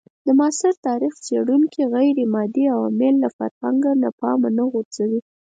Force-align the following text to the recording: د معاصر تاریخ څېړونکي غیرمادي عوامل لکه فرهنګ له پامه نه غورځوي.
د 0.25 0.27
معاصر 0.39 0.73
تاریخ 0.87 1.13
څېړونکي 1.25 1.81
غیرمادي 1.93 2.65
عوامل 2.75 3.13
لکه 3.23 3.31
فرهنګ 3.37 3.81
له 4.03 4.09
پامه 4.19 4.49
نه 4.57 4.63
غورځوي. 4.71 5.19